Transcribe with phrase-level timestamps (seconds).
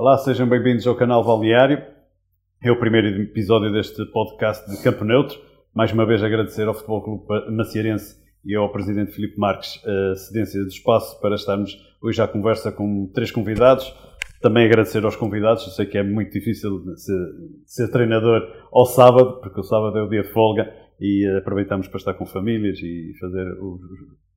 [0.00, 1.82] Olá, sejam bem-vindos ao canal Balneário.
[2.64, 5.38] É o primeiro episódio deste podcast de Campo Neutro.
[5.74, 10.62] Mais uma vez agradecer ao Futebol Clube Macierense e ao Presidente Filipe Marques a cedência
[10.62, 13.94] do espaço para estarmos hoje à conversa com três convidados.
[14.40, 15.66] Também agradecer aos convidados.
[15.66, 17.18] Eu sei que é muito difícil ser,
[17.66, 18.40] ser treinador
[18.72, 22.24] ao sábado, porque o sábado é o dia de folga e aproveitamos para estar com
[22.24, 23.78] famílias e fazer o,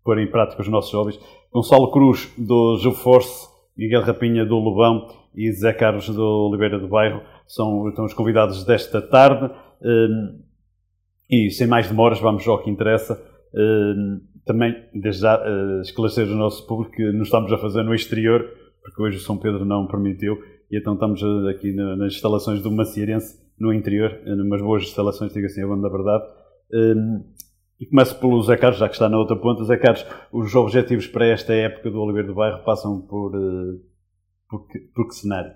[0.03, 1.17] pôr em prática os nossos hobbies.
[1.53, 6.87] Gonçalo Cruz, do Jogo Force, Miguel Rapinha, do Lobão e Zé Carlos, do Oliveira do
[6.87, 9.51] Bairro, são, são os convidados desta tarde.
[9.81, 10.39] Hum,
[11.29, 13.21] e sem mais demoras, vamos ao que interessa.
[13.53, 17.95] Hum, também, desde já, eh, esclarecer o nosso público que não estamos a fazer no
[17.95, 18.45] exterior,
[18.81, 20.37] porque hoje o São Pedro não permitiu,
[20.69, 25.45] e então estamos eh, aqui nas instalações do Macierense, no interior, umas boas instalações, digo
[25.45, 26.23] assim, a banda da verdade.
[27.79, 29.63] E começo pelo Zé Carlos, já que está na outra ponta.
[29.63, 33.79] Zé Carlos, os objetivos para esta época do Oliveira do Bairro passam por, uh,
[34.47, 35.51] por, que, por que cenário?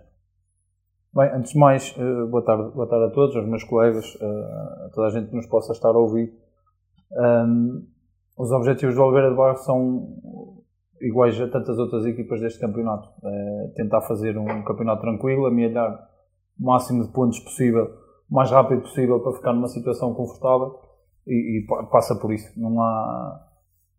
[1.13, 4.85] Bem, antes de mais, uh, boa, tarde, boa tarde a todos, aos meus colegas, uh,
[4.85, 6.33] a toda a gente que nos possa estar a ouvir.
[7.11, 7.87] Um,
[8.35, 10.17] os objetivos do Oliveira do Bairro são
[10.99, 13.09] iguais a tantas outras equipas deste campeonato.
[13.23, 16.09] É tentar fazer um campeonato tranquilo, amealhar
[16.59, 17.85] o máximo de pontos possível,
[18.29, 20.86] o mais rápido possível para ficar numa situação confortável
[21.27, 22.59] e, e, passa por isso.
[22.59, 23.47] Não há,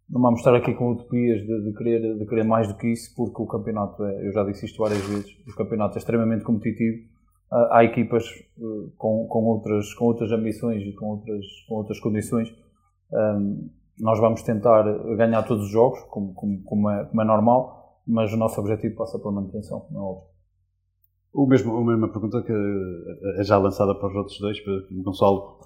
[0.08, 3.14] não vamos estar aqui com utopias de, de, querer, de querer mais do que isso,
[3.14, 7.06] porque o campeonato, é, eu já disse isto várias vezes, o campeonato é extremamente competitivo.
[7.50, 12.54] Há equipas eh, com, com, outras, com outras ambições e com outras, com outras condições.
[13.98, 14.82] Nós vamos tentar
[15.16, 18.96] ganhar todos os jogos, como, como, como, é, como é normal, mas o nosso objetivo
[18.96, 20.28] passa pela manutenção, não é óbvio.
[21.32, 22.52] O mesmo, a mesma pergunta que
[23.40, 25.60] é já lançada para os outros dois, para o Gonçalo.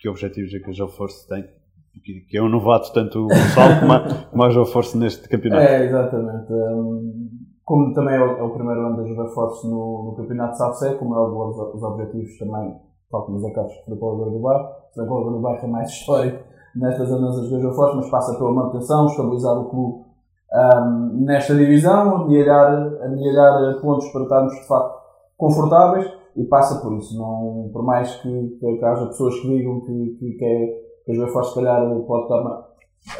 [0.00, 1.44] Que objetivos é que a Joe Force tem?
[2.02, 5.62] Que, é um novato tanto o Gonçalo como, a, como a Joe Force neste campeonato.
[5.62, 6.52] É, exatamente.
[6.52, 7.28] Um,
[7.64, 10.58] como também é o, é o, primeiro ano da Joe Force no, no campeonato de
[10.58, 12.76] Sabsé, como é o os, os objetivos também,
[13.10, 14.68] tal como os acasos do Paulo do Bairro.
[14.96, 16.42] O Paulo do Bairro é mais histórico
[16.74, 20.04] nestas andanças da Joe Force, mas passa pela manutenção, estabilizar o clube
[20.52, 25.00] um, nesta divisão, amelhar, amelhar pontos para estarmos de facto
[25.36, 27.16] confortáveis e passa por isso.
[27.16, 30.66] Não, por mais que, que haja pessoas que digam que, que, que, é,
[31.04, 32.70] que a Joia se calhar pode estar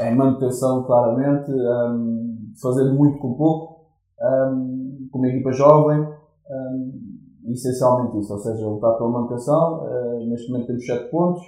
[0.02, 3.86] em manutenção claramente, um, fazendo muito com pouco,
[4.20, 10.50] um, com uma equipa jovem, um, essencialmente isso, ou seja, lutar pela manutenção, uh, neste
[10.50, 11.42] momento temos 7 pontos,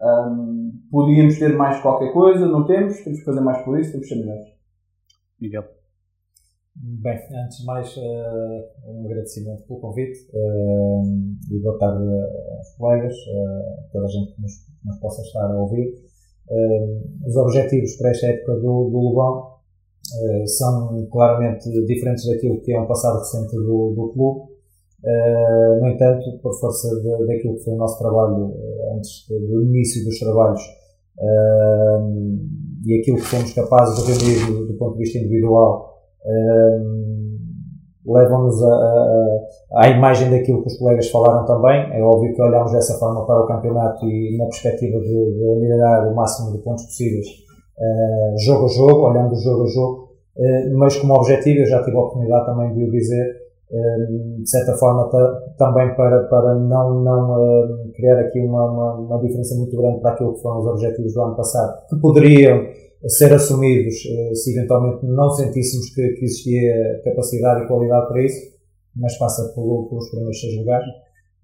[0.00, 4.08] um, podíamos ter mais qualquer coisa, não temos, temos que fazer mais por isso, temos
[4.08, 4.46] que ser melhores.
[5.40, 5.81] Miguel.
[6.74, 11.02] Bem, antes de mais, uh, um agradecimento pelo convite uh,
[11.50, 12.02] e boa tarde
[12.56, 14.52] aos colegas, uh, toda a gente que nos,
[14.82, 15.92] nos, possa estar a ouvir.
[17.26, 19.52] os objetivos para esta época do, do Lubão
[20.46, 24.50] são claramente diferentes daquilo que é um passado recente do, do clube.
[25.80, 28.56] no entanto, por força de, daquilo que foi o nosso trabalho
[28.96, 30.62] antes do início dos trabalhos
[32.84, 35.91] e aquilo que fomos capazes de reunir do, do ponto de vista individual
[38.06, 38.56] levam-nos
[39.74, 41.92] à imagem daquilo que os colegas falaram também.
[41.92, 46.08] É óbvio que olhamos dessa forma para o campeonato e na perspectiva de, de melhorar
[46.10, 47.26] o máximo de pontos possíveis,
[47.78, 51.96] uh, jogo a jogo, olhando jogo a jogo, uh, mas como objetivo, eu já tive
[51.96, 53.42] a oportunidade também de o dizer,
[54.38, 55.08] de certa forma
[55.56, 60.34] também para, para não, não criar aqui uma, uma, uma diferença muito grande para aquilo
[60.34, 62.66] que foram os objetivos do ano passado, que poderiam
[63.08, 68.52] ser assumidos eh, se eventualmente não sentíssemos que, que, existia capacidade e qualidade para isso,
[68.94, 70.86] mas passa por, pelos primeiros seis lugares.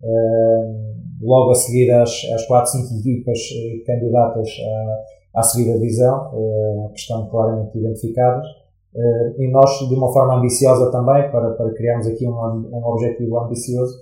[0.01, 4.49] Uh, logo a seguir às, às 4, 5 equipas uh, candidatas
[5.35, 8.47] à, à subida da divisão, que estão claramente identificadas,
[9.39, 13.95] e nós, de uma forma ambiciosa também, para, para criarmos aqui um, um objetivo ambicioso,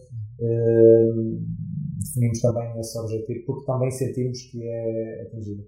[1.99, 5.65] definimos também esse objetivo, porque também sentimos que é atingível.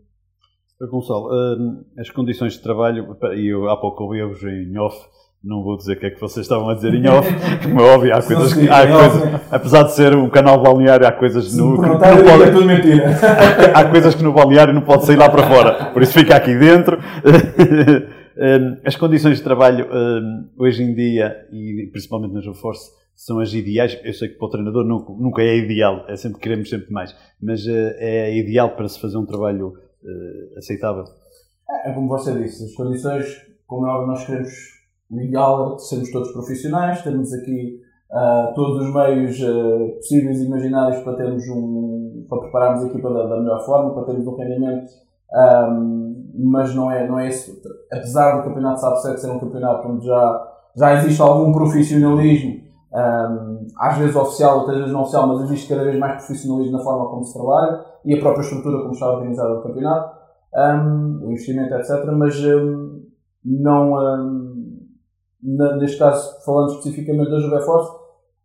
[0.86, 4.96] Gonçalo, hum, as condições de trabalho, e eu há pouco ouvi-vos em off,
[5.42, 7.28] não vou dizer o que é que vocês estavam a dizer em off,
[7.62, 11.12] como é óbvio, há coisas que, há coisas, apesar de ser um canal balneário, há
[11.12, 13.10] coisas no, que não pode, é tudo mentira.
[13.75, 16.36] Há, há coisas que no balneário não pode sair lá para fora, por isso fica
[16.36, 16.98] aqui dentro.
[18.40, 23.40] Hum, as condições de trabalho hum, hoje em dia, e principalmente no Jogo Force, são
[23.40, 23.98] as ideais.
[24.04, 27.12] Eu sei que para o treinador nunca, nunca é ideal, é sempre queremos sempre mais,
[27.42, 31.04] mas eh, é ideal para se fazer um trabalho uh, aceitável.
[31.70, 33.24] É, é, como você disse, as condições,
[33.66, 34.50] como é nós queremos
[35.10, 37.80] é sermos todos profissionais, temos aqui
[38.10, 43.12] uh, todos os meios uh, possíveis e imaginários para termos um, para prepararmos a equipa
[43.12, 44.90] da, da melhor forma, para termos um rendimento,
[45.32, 47.60] um, mas não é, não é isso.
[47.90, 53.67] Apesar do campeonato de Sabe ser um campeonato onde já, já existe algum profissionalismo, um,
[53.79, 57.08] às vezes oficial, outras vezes não oficial, mas existe cada vez mais profissionalismo na forma
[57.11, 60.19] como se trabalha e a própria estrutura como está organizada o campeonato,
[60.55, 62.05] um, o investimento, etc.
[62.12, 63.02] Mas um,
[63.44, 63.94] não,
[65.79, 67.99] neste caso, falando especificamente da Juve Force,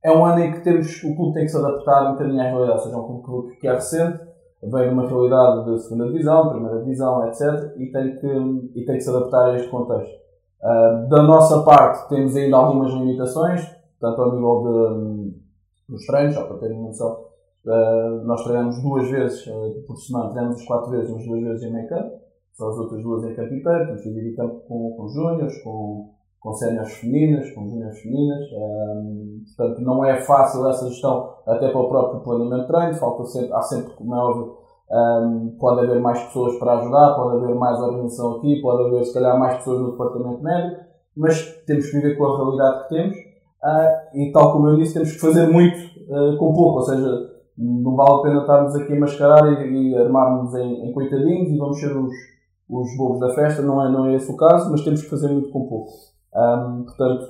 [0.03, 2.43] é um ano em que temos, o clube tem que se adaptar um bocadinho à
[2.43, 4.19] realidade, ou seja, é um clube que é recente,
[4.61, 7.73] vem de uma realidade de segunda divisão, primeira divisão, etc.
[7.77, 8.27] e tem que,
[8.75, 10.13] e tem que se adaptar a este contexto.
[10.61, 13.61] Uh, da nossa parte, temos ainda algumas limitações,
[14.03, 17.25] tanto ao nível de, dos treinos, só para terem noção.
[17.65, 21.71] Uh, nós treinamos duas vezes uh, por semana, treinamos quatro vezes, mas duas vezes em
[21.71, 22.19] meio campo,
[22.51, 26.09] são as outras duas em campo inteiro, temos que dividir campo com, com júniores, com,
[26.41, 31.79] com séniores femininas, com júniores femininas, um, portanto não é fácil essa gestão até para
[31.79, 34.57] o próprio planeamento de treino, falta sempre, há sempre, como é óbvio,
[34.91, 39.13] um, pode haver mais pessoas para ajudar, pode haver mais organização aqui, pode haver se
[39.13, 40.81] calhar mais pessoas no departamento médico,
[41.15, 43.22] mas temos que viver com a realidade que temos
[43.63, 47.31] uh, e tal como eu disse, temos que fazer muito uh, com pouco, ou seja,
[47.57, 51.57] não vale a pena estarmos aqui a mascarar e, e armarmos em, em coitadinhos e
[51.57, 52.13] vamos ser os,
[52.69, 55.29] os bobos da festa, não é, não é esse o caso, mas temos que fazer
[55.29, 55.91] muito com pouco.
[56.35, 57.25] Um, portanto,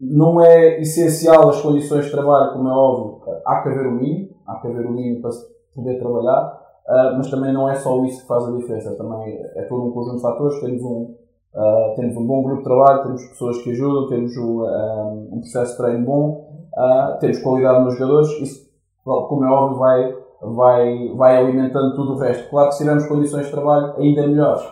[0.00, 4.30] não é essencial as condições de trabalho, como é óbvio, há que haver o mínimo,
[4.46, 6.60] há que haver o mínimo para se poder trabalhar,
[6.90, 9.92] Uh, mas também não é só isso que faz a diferença, também é todo um
[9.92, 10.60] conjunto de fatores.
[10.60, 11.14] Temos um,
[11.54, 15.40] uh, temos um bom grupo de trabalho, temos pessoas que ajudam, temos um, um, um
[15.40, 18.30] processo de treino bom, uh, temos qualidade nos jogadores.
[18.40, 18.70] Isso,
[19.04, 22.48] como é óbvio, vai, vai, vai alimentando tudo o resto.
[22.50, 24.62] Claro que se tivermos condições de trabalho ainda melhores,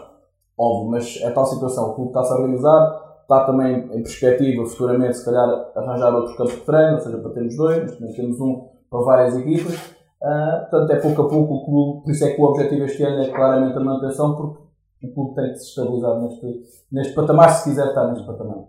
[0.59, 1.91] óbvio, mas é tal situação.
[1.91, 6.55] O clube está-se a organizar, está também em perspectiva futuramente, se calhar, arranjar outros campos
[6.55, 9.75] de treino, ou seja, para termos dois, mas temos um para várias equipas.
[10.21, 13.05] Uh, portanto, é pouco a pouco o clube, por isso é que o objetivo este
[13.05, 14.68] ano é claramente a manutenção, porque
[15.03, 18.65] o clube tem que se estabilizar neste, neste patamar, se quiser estar neste patamar.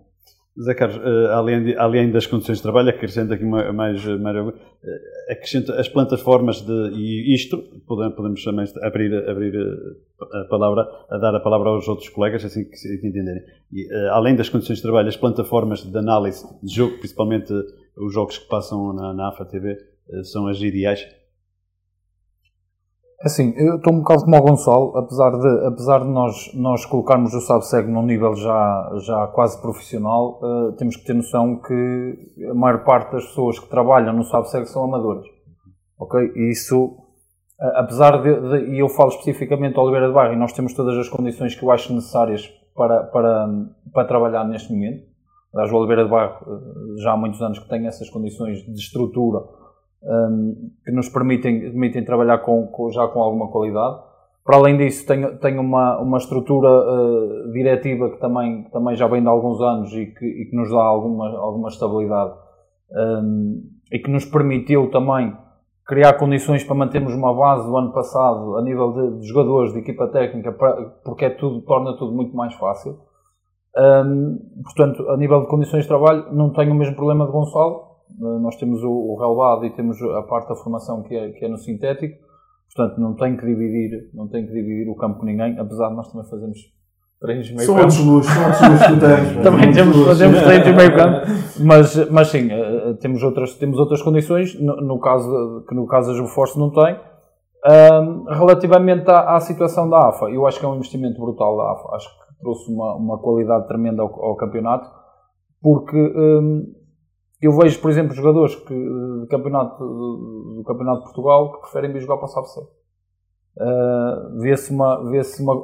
[0.62, 4.54] Zé Carlos, uh, além, além das condições de trabalho, acrescenta aqui uma, mais, mais uh,
[5.30, 9.54] acrescenta as plataformas de, e isto, podemos, também abrir, abrir
[10.20, 13.42] a palavra, a dar a palavra aos outros colegas, assim que, que entenderem.
[13.72, 17.54] E, além das condições de trabalho, as plataformas de análise de jogo, principalmente
[17.96, 19.78] os jogos que passam na, na AFA TV,
[20.24, 21.08] são as ideais
[23.22, 27.34] Assim, eu estou um bocado como o Gonçalo, apesar de, apesar de nós, nós colocarmos
[27.34, 32.54] o SABSEG num nível já, já quase profissional, uh, temos que ter noção que a
[32.54, 35.26] maior parte das pessoas que trabalham no SABSEG são amadoras.
[36.00, 36.32] Ok?
[36.34, 40.54] E isso, uh, apesar de, e eu falo especificamente do Oliveira de Barro, e nós
[40.54, 43.50] temos todas as condições que eu acho necessárias para, para,
[43.94, 45.04] para trabalhar neste momento.
[45.54, 48.80] Aliás, o Oliveira de Barro uh, já há muitos anos que tem essas condições de
[48.80, 49.59] estrutura
[50.04, 54.00] um, que nos permitem, permitem trabalhar com, com, já com alguma qualidade.
[54.44, 59.22] Para além disso, tenho, tenho uma, uma estrutura uh, diretiva que também, também já vem
[59.22, 62.34] de alguns anos e que, e que nos dá alguma, alguma estabilidade
[62.92, 63.62] um,
[63.92, 65.36] e que nos permitiu também
[65.86, 69.80] criar condições para mantermos uma base do ano passado a nível de, de jogadores, de
[69.80, 73.00] equipa técnica, para, porque é tudo, torna tudo muito mais fácil.
[73.76, 77.89] Um, portanto, a nível de condições de trabalho, não tenho o mesmo problema de Gonçalo,
[78.18, 81.48] nós temos o, o relevado e temos a parte da formação que é, que é
[81.48, 82.18] no sintético,
[82.74, 85.96] portanto não tem que dividir, não tem que dividir o campo com ninguém, apesar de
[85.96, 86.60] nós também fazermos
[87.20, 87.92] treinos meio são campo.
[87.92, 89.44] São outros são outros que tens.
[89.44, 91.28] também temos, fazemos treinos meio campo,
[91.66, 96.12] mas, mas sim, eh, temos outras, temos outras condições, no, no caso, que no caso
[96.12, 96.98] a Juveforce não tem.
[97.62, 101.74] Um, relativamente à, à, situação da AFA, eu acho que é um investimento brutal da
[101.74, 104.90] AFA, acho que trouxe uma, uma qualidade tremenda ao, ao campeonato,
[105.62, 106.74] porque um,
[107.42, 112.02] eu vejo, por exemplo, jogadores que, do, campeonato, do Campeonato de Portugal que preferem vir
[112.02, 112.60] jogar para o SABC.
[113.58, 115.56] Uh, vê-se uma, vê-se uma.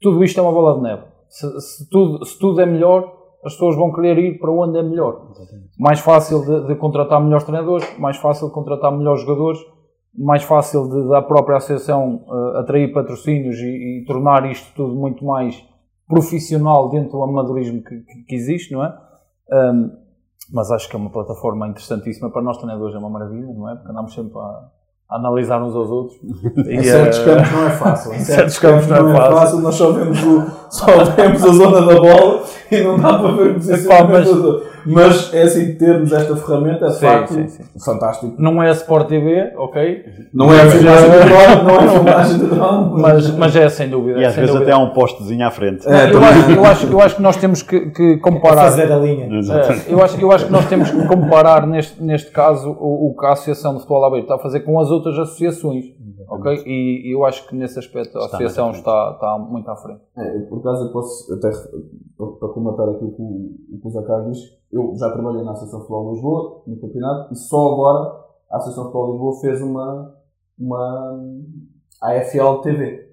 [0.00, 1.02] Tudo isto é uma bola de neve.
[1.28, 3.12] Se, se, tudo, se tudo é melhor,
[3.44, 5.32] as pessoas vão querer ir para onde é melhor.
[5.78, 9.58] Mais fácil de, de contratar melhores treinadores, mais fácil de contratar melhores jogadores,
[10.16, 15.24] mais fácil de, da própria associação uh, atrair patrocínios e, e, tornar isto tudo muito
[15.24, 15.62] mais
[16.06, 18.96] profissional dentro do amadorismo que, que, que existe, não é?
[19.50, 20.03] Um,
[20.50, 23.74] mas acho que é uma plataforma interessantíssima para nós treinadores, é uma maravilha, não é?
[23.76, 24.68] Porque andamos sempre a,
[25.10, 26.18] analisar uns aos outros.
[26.68, 28.14] em certos uh, campos não é fácil.
[28.14, 29.36] Em certos campos não, é, fácil.
[29.36, 29.60] fácil.
[29.60, 33.50] Nós só vemos, o, só vemos a zona da bola e não dá para ver
[33.50, 37.64] o posicionamento mas é assim, termos esta ferramenta é sim, facto sim, sim.
[37.82, 38.34] fantástico.
[38.38, 40.04] Não é Sport TV, ok?
[40.32, 43.00] Não é a filmagem de drone, não é a filmagem de drone.
[43.00, 44.20] Mas, mas é sem dúvida.
[44.20, 44.70] E às vezes dúvida.
[44.70, 45.88] até há um postezinho à frente.
[45.88, 48.64] É, eu, acho, eu, acho, eu acho que nós temos que, que comparar.
[48.64, 49.26] fazer a linha.
[49.26, 53.16] É, eu, acho, eu acho que nós temos que comparar neste, neste caso o, o
[53.18, 55.84] que a Associação de Futebol Aberto está a fazer com as outras associações.
[56.28, 56.62] Ok?
[56.66, 60.00] E, e eu acho que nesse aspecto a Está associação está, está muito à frente.
[60.16, 61.50] É, eu, por acaso eu posso, até
[62.16, 65.80] para, comentar aquilo que o, que o Zé Carlos diz, eu já trabalhei na Associação
[65.80, 70.14] Futebol de Lisboa, no campeonato, e só agora a Associação Futebol de Lisboa fez uma,
[70.58, 71.20] uma
[72.02, 73.04] AFL TV.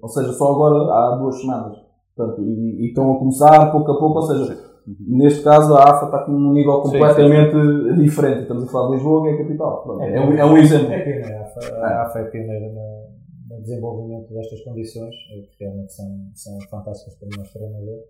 [0.00, 1.76] Ou seja, só agora há duas semanas.
[2.14, 6.06] Portanto, e, e estão a começar pouco a pouco, ou seja, neste caso a AFA
[6.06, 8.42] está com um nível Sim, completamente diferente.
[8.42, 9.82] Estamos a falar de Lisboa, que é a capital.
[9.82, 10.92] Pronto, é, um, é um exemplo.
[10.92, 13.08] É pioneira, a AFA, a AFA é pioneira no,
[13.50, 18.04] no desenvolvimento destas condições, eh, que realmente são, são fantásticas para nós treinadores,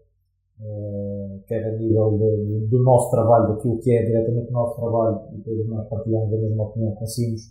[0.60, 4.76] uh, quer a nível de, de, do nosso trabalho, daquilo que é diretamente o nosso
[4.76, 7.42] trabalho, e todos nós partilhamos a mesma opinião, conseguimos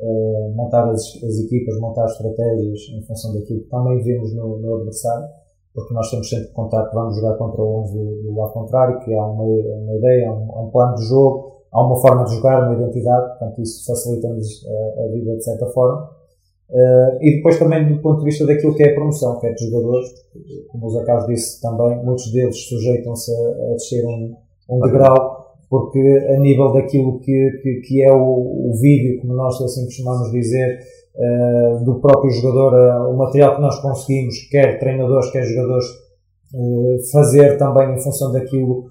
[0.00, 4.58] uh, montar as, as, equipas, montar as estratégias em função daquilo que também vemos no,
[4.58, 5.28] no adversário,
[5.76, 8.52] porque nós temos sempre que contar que vamos jogar contra o 11 do, do lado
[8.54, 12.24] contrário, que há uma, uma ideia, há um, um plano de jogo, há uma forma
[12.24, 16.10] de jogar, uma identidade, portanto isso facilita-nos a, a, vida de certa forma.
[16.70, 19.52] Uh, e depois também do ponto de vista daquilo que é a promoção, que é
[19.52, 20.08] de jogadores,
[20.68, 24.34] como o Zé Carlos disse também, muitos deles sujeitam-se a, a descer um,
[24.70, 29.60] um degrau, porque a nível daquilo que, que, que é o, o, vídeo, como nós
[29.60, 30.78] assim costumamos dizer,
[31.14, 35.86] uh, do próprio jogador, uh, o material que nós conseguimos, quer treinadores, quer jogadores,
[37.12, 38.84] fazer também em função daquilo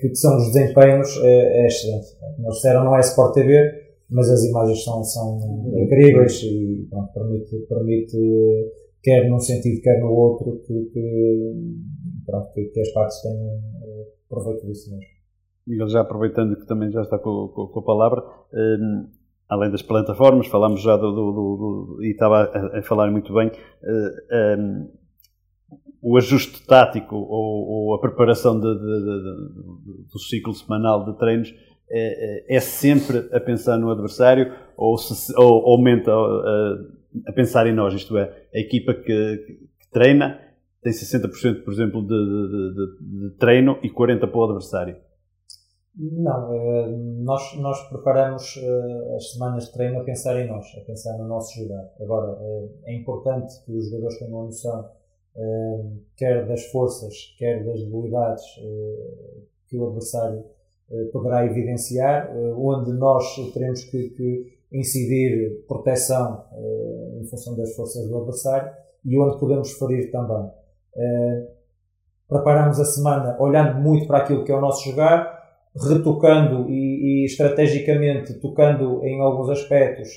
[0.00, 2.06] que, que são os desempenhos, é excelente.
[2.38, 3.60] Nós disseram não é Sport TV,
[4.08, 5.38] mas as imagens são, são
[5.76, 8.16] incríveis e pronto, permite, permite,
[9.02, 11.54] quer num sentido, quer no outro, que, que,
[12.24, 13.60] pronto, que, que as partes tenham
[14.28, 15.21] proveito disso mesmo.
[15.66, 19.08] Miguel, já aproveitando que também já está com, com, com a palavra, um,
[19.48, 21.56] além das plataformas, falámos já do, do, do,
[21.96, 24.90] do e estava a, a, falar muito bem, uh, um,
[26.02, 31.54] o ajuste tático ou, ou a preparação de, de, de, do ciclo semanal de treinos
[31.88, 36.78] é, é, sempre a pensar no adversário ou, se, ou aumenta a,
[37.28, 40.40] a, pensar em nós, isto é, a equipa que, que treina
[40.82, 44.96] tem 60% por exemplo de, treino e 40% para o adversário.
[45.94, 46.90] Não,
[47.22, 48.58] nós, nós preparamos
[49.14, 51.92] as semanas de treino a pensar em nós, a pensar no nosso jogar.
[52.00, 52.38] Agora,
[52.84, 54.90] é importante que os jogadores tenham a noção
[56.16, 58.44] quer das forças, quer das debilidades
[59.66, 60.44] que o adversário
[60.92, 67.74] eh, poderá evidenciar, eh, onde nós teremos que, que incidir proteção eh, em função das
[67.74, 68.70] forças do adversário
[69.04, 70.50] e onde podemos ferir também.
[72.28, 75.31] Preparamos a semana olhando muito para aquilo que é o nosso jogar,
[75.76, 80.10] retocando e, e estrategicamente tocando em alguns aspectos,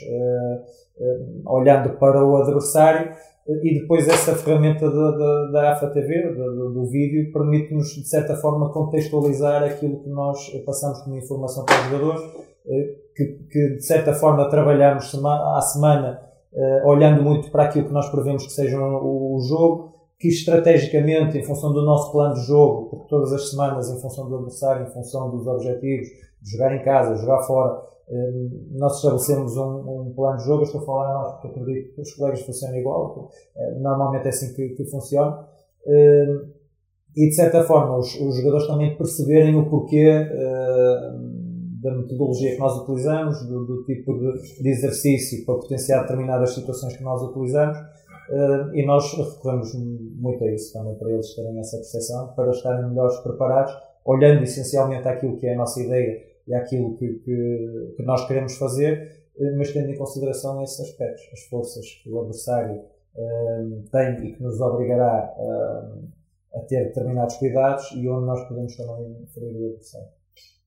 [1.46, 3.12] olhando para o adversário
[3.48, 8.36] e depois essa ferramenta da, da, da AFA TV, do, do vídeo, permite-nos de certa
[8.36, 12.22] forma contextualizar aquilo que nós passamos como informação para os jogadores,
[12.68, 16.20] eh, que, que de certa forma trabalhamos à semana
[16.52, 21.38] eh, olhando muito para aquilo que nós prevemos que seja o, o jogo, que estrategicamente,
[21.38, 24.88] em função do nosso plano de jogo, porque todas as semanas, em função do adversário,
[24.88, 26.08] em função dos objetivos,
[26.42, 30.82] de jogar em casa, jogar fora, Hum, nós estabelecemos um, um, plano de jogo, estou
[30.82, 34.70] a falar nós porque acredito que os colegas funcionam igual, eh, normalmente é assim que,
[34.70, 35.48] que funciona,
[35.88, 36.52] hum,
[37.16, 40.28] e de certa forma os, os jogadores também perceberem o porquê
[41.82, 46.98] da metodologia que nós utilizamos, do, do tipo de, de, exercício para potenciar determinadas situações
[46.98, 47.78] que nós utilizamos,
[48.74, 53.18] e nós recorremos muito a isso também para eles terem essa percepção, para estarem melhores
[53.20, 53.72] preparados,
[54.04, 58.56] olhando essencialmente aquilo que é a nossa ideia e àquilo que, que, que, nós queremos
[58.58, 62.82] fazer, eh, mas tendo em consideração esses aspectos, as forças que o adversário
[63.18, 66.08] um, eh, tem e que nos obrigará um,
[66.54, 70.08] eh, a ter determinados cuidados e onde nós podemos também ferir o adversário.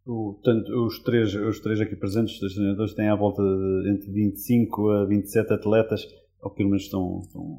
[0.06, 3.90] O, tanto, os, três, os três aqui presentes, os três treinadores, têm à volta de
[3.90, 6.08] entre 25 a 27 atletas,
[6.42, 7.58] ou pelo menos estão, estão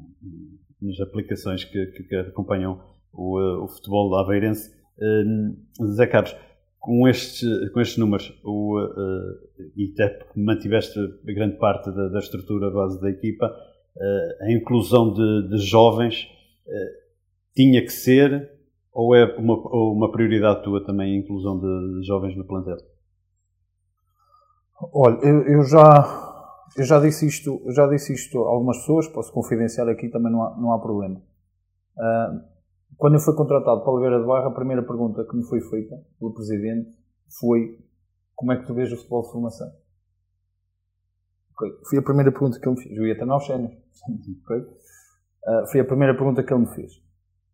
[0.80, 2.80] nas aplicações que, que, que acompanham
[3.12, 4.70] o, o futebol aveirense.
[5.00, 5.56] Um,
[5.94, 6.36] Zé Carlos,
[6.78, 12.18] com estes, com estes números o, uh, e até porque mantiveste grande parte da, da
[12.18, 16.24] estrutura base da equipa, uh, a inclusão de, de jovens
[16.66, 17.00] uh,
[17.54, 18.50] tinha que ser
[18.92, 22.76] ou é uma, uma prioridade tua também a inclusão de jovens no plantel?
[24.92, 26.29] Olha, eu, eu já
[26.76, 30.42] eu já disse isto já disse isto a algumas pessoas, posso confidenciar aqui também não
[30.42, 31.20] há, não há problema.
[31.96, 32.40] Uh,
[32.96, 35.96] quando eu fui contratado para Oliveira de Barra, a primeira pergunta que me foi feita
[36.18, 36.90] pelo Presidente
[37.40, 37.78] foi
[38.34, 39.68] como é que tu vês o futebol de formação?
[41.54, 41.70] Okay.
[41.88, 42.96] Foi a primeira pergunta que ele me fez.
[42.96, 43.16] Eu ia.
[44.44, 44.60] Okay.
[45.46, 46.92] Uh, foi a primeira pergunta que ele me fez.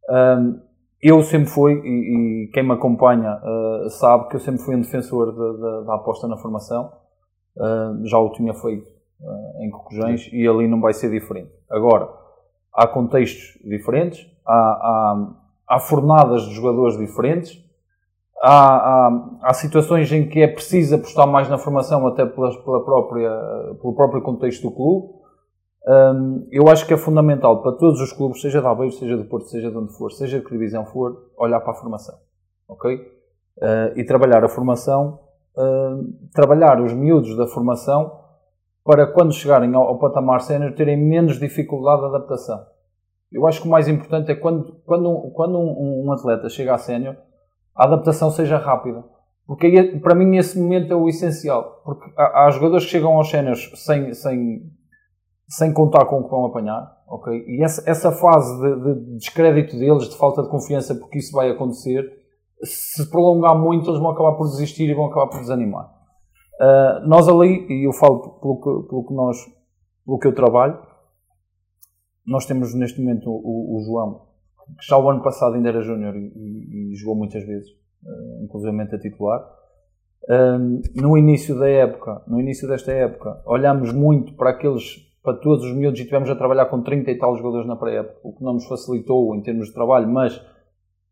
[0.09, 0.61] Um,
[1.01, 4.81] eu sempre fui, e, e, quem me acompanha uh, sabe que eu sempre fui um
[4.81, 6.93] defensor da, aposta na formação.
[7.57, 8.96] Uh, já o tinha feito uh,
[9.61, 11.51] em Cocujães e ali não vai ser diferente.
[11.71, 12.09] Agora,
[12.73, 15.31] há contextos diferentes, há, há,
[15.67, 17.65] há fornadas de jogadores diferentes,
[18.43, 22.85] há, há, há, situações em que é preciso apostar mais na formação até pela, pela
[22.85, 23.31] própria,
[23.81, 25.17] pelo próprio contexto do clube.
[25.89, 29.25] Um, eu acho que é fundamental para todos os clubes, seja de Aveiro, seja de
[29.25, 32.17] Porto, seja de onde for, seja de que divisão for, olhar para a formação.
[32.69, 32.97] Ok?
[33.59, 35.21] Uh, e trabalhar a formação,
[35.57, 36.05] uh,
[36.35, 38.26] trabalhar os miúdos da formação
[38.87, 42.65] para quando chegarem ao, ao patamar sénior terem menos dificuldade de adaptação.
[43.33, 46.79] Eu acho que o mais importante é quando, quando, quando um, um atleta chega a
[46.79, 47.17] sénior,
[47.75, 49.05] a adaptação seja rápida.
[49.47, 51.83] Porque para mim esse momento é o essencial.
[51.85, 54.73] Porque há, há jogadores que chegam aos séniores sem, sem,
[55.49, 56.97] sem contar com o que vão apanhar.
[57.09, 57.45] Okay?
[57.47, 61.51] E essa, essa fase de, de, descrédito deles, de falta de confiança porque isso vai
[61.51, 62.05] acontecer,
[62.63, 65.93] se prolongar muito eles vão acabar por desistir e vão acabar por desanimar.
[66.61, 69.37] Uh, nós ali, e eu falo pelo que, pelo que, nós,
[70.05, 70.79] pelo que eu trabalho,
[72.27, 74.27] nós temos neste momento o, o João,
[74.79, 78.81] que já o ano passado ainda era júnior e, e, jogou muitas vezes, uh, inclusive
[78.81, 79.41] a titular.
[80.25, 85.65] Uh, no início da época, no início desta época, olhamos muito para aqueles, para todos
[85.67, 88.43] os miúdos e tivemos a trabalhar com 30 e tal jogadores na pré-época, o que
[88.43, 90.41] não nos facilitou em termos de trabalho, mas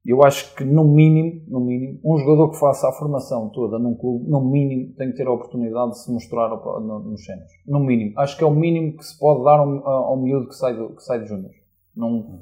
[0.04, 3.94] eu acho que no mínimo, no mínimo, um jogador que faça a formação toda num
[3.94, 7.48] clube, no mínimo tem que ter a oportunidade de se mostrar nos cenas.
[7.66, 8.12] No mínimo.
[8.18, 11.02] Acho que é o mínimo que se pode dar ao, ao miúdo que sai, que
[11.02, 11.50] sai de júnior.
[11.96, 12.40] Não,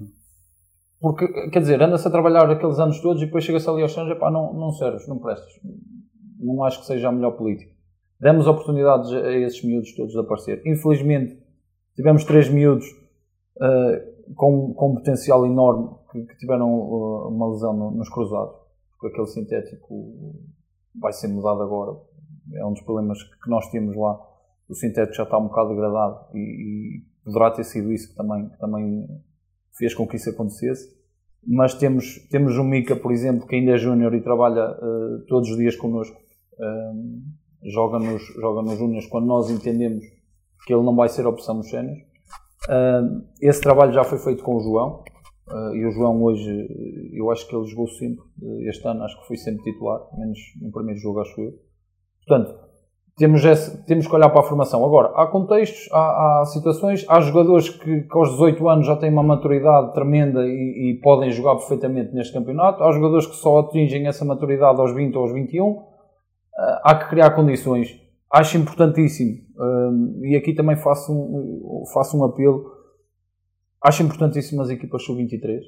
[1.02, 4.16] porque, quer dizer, anda-se a trabalhar aqueles anos todos e depois chega-se ali aos Santos,
[4.18, 5.52] pá, não, não serves, não prestas.
[6.38, 7.72] Não acho que seja a melhor política.
[8.20, 10.62] Demos oportunidades a esses miúdos todos de aparecer.
[10.64, 11.36] Infelizmente,
[11.96, 12.86] tivemos três miúdos
[13.56, 18.54] uh, com, com um potencial enorme que, que tiveram uh, uma lesão no, nos cruzados,
[18.90, 20.36] porque aquele sintético
[20.94, 21.98] vai ser mudado agora.
[22.54, 24.20] É um dos problemas que nós temos lá.
[24.68, 28.48] O sintético já está um bocado degradado e, e poderá ter sido isso que também,
[28.48, 29.08] que também
[29.76, 30.92] fez com que isso acontecesse.
[31.44, 35.50] Mas temos, temos o Mica, por exemplo, que ainda é júnior e trabalha uh, todos
[35.50, 36.16] os dias connosco.
[36.54, 37.22] Uh,
[37.64, 40.04] joga nos, joga nos júniores quando nós entendemos
[40.66, 41.98] que ele não vai ser opção nos sénios.
[42.68, 45.02] Uh, esse trabalho já foi feito com o João,
[45.74, 49.26] e o João hoje, eu acho que ele jogou sempre, uh, este ano acho que
[49.26, 51.52] foi sempre titular, menos no primeiro jogo acho eu.
[52.26, 52.58] Portanto,
[53.16, 54.84] temos, esse, temos que olhar para a formação.
[54.84, 59.10] Agora, há contextos, há, há situações, há jogadores que, que, aos 18 anos já têm
[59.10, 60.50] uma maturidade tremenda e,
[60.90, 62.82] e, podem jogar perfeitamente neste campeonato.
[62.82, 65.64] Há jogadores que só atingem essa maturidade aos 20 ou aos 21.
[65.64, 65.84] Uh,
[66.82, 68.00] há que criar condições.
[68.30, 69.40] Acho importantíssimo,
[70.22, 72.64] e aqui também faço um, faço um apelo
[73.82, 75.60] Acho importantíssimo as equipas sub-23,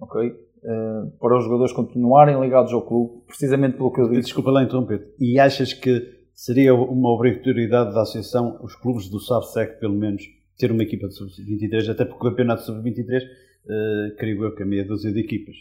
[0.00, 0.28] ok?
[0.28, 4.26] Uh, para os jogadores continuarem ligados ao clube, precisamente pelo que eu disse.
[4.26, 5.12] Desculpa lá interromper.
[5.18, 10.22] E achas que seria uma obrigatoriedade da associação, os clubes do SAFSEC, pelo menos,
[10.56, 14.66] ter uma equipa de sub-23, até porque o campeonato sub-23, uh, creio eu que é
[14.66, 15.56] meia dúzia de equipas.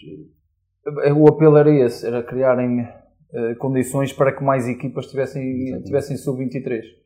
[1.06, 6.18] Eh, o apelo era esse, era criarem uh, condições para que mais equipas tivessem, tivessem
[6.18, 7.01] sub-23.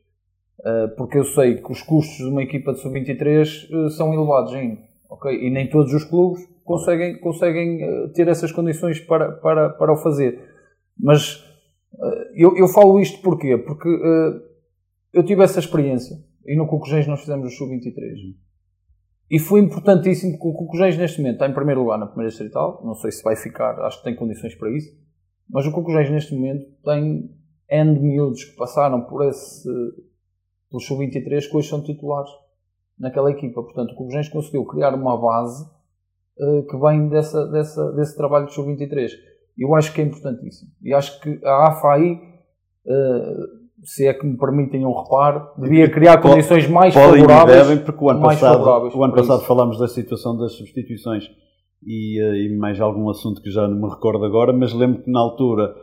[0.64, 4.54] Eh, porque eu sei que os custos de uma equipa de sub-23 eh, são elevados
[4.54, 5.32] ainda, ok?
[5.32, 9.96] E nem todos os clubes conseguem, conseguem eh, ter essas condições para, para, para o
[9.96, 10.54] fazer.
[10.98, 11.44] Mas
[12.34, 13.56] eu, eu falo isto porquê?
[13.56, 13.88] Porque
[15.12, 16.16] eu tive essa experiência
[16.46, 18.34] e no Cucujens nós fizemos o sub-23.
[19.30, 22.82] E foi importantíssimo porque o Cucujens neste momento está em primeiro lugar na primeira distrital,
[22.82, 24.90] não sei se vai ficar, acho que tem condições para isso,
[25.50, 27.30] mas o Cucujens neste momento tem
[27.68, 29.68] N miúdos que passaram por esse
[30.70, 32.30] pelos sub-23 que hoje são titulares
[32.98, 33.62] naquela equipa.
[33.62, 35.64] Portanto, o Cobujens conseguiu criar uma base
[36.38, 39.10] uh, que vem dessa, dessa, desse trabalho de sub-23.
[39.58, 40.70] Eu acho que é importantíssimo.
[40.82, 42.12] E acho que a AFA aí,
[42.86, 47.68] uh, se é que me permitem um reparo, devia criar condições mais Podem favoráveis.
[47.68, 51.24] devem, porque o ano passado, o ano passado falámos da situação das substituições
[51.84, 55.10] e, uh, e, mais algum assunto que já não me recordo agora, mas lembro que
[55.10, 55.74] na altura,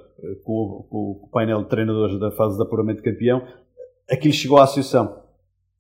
[0.44, 3.42] com, com o painel de treinadores da fase de apuramento de campeão,
[4.14, 5.24] aquilo chegou à associação.